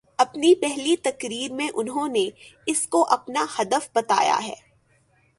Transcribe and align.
اپنی 0.17 0.55
پہلی 0.55 0.95
تقریر 0.95 1.53
میں 1.53 1.69
انہوں 1.73 2.07
نے 2.07 2.29
اس 2.65 2.87
کو 2.87 3.05
اپناہدف 3.09 3.89
بتایا 3.95 4.39
ہے۔ 4.43 4.53